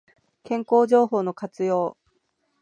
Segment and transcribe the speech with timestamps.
[0.43, 1.95] 健康情報の活用